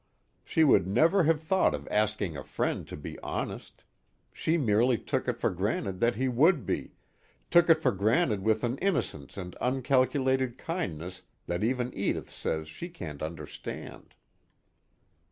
She 0.43 0.63
would 0.63 0.87
never 0.87 1.25
have 1.25 1.43
thought 1.43 1.75
of 1.75 1.87
asking 1.91 2.35
a 2.35 2.43
friend 2.43 2.87
to 2.87 2.97
be 2.97 3.19
honest; 3.19 3.83
she 4.33 4.57
merely 4.57 4.97
took 4.97 5.27
it 5.27 5.37
for 5.37 5.51
granted 5.51 5.99
that 5.99 6.15
he 6.15 6.27
would 6.27 6.65
be, 6.65 6.93
took 7.51 7.69
it 7.69 7.83
for 7.83 7.91
granted 7.91 8.41
with 8.41 8.63
an 8.63 8.79
innocence 8.79 9.37
and 9.37 9.55
uncalculated 9.61 10.57
kindness 10.57 11.21
that 11.45 11.63
even 11.63 11.93
Edith 11.95 12.31
says 12.31 12.67
she 12.67 12.89
can't 12.89 13.21
understand. 13.21 14.15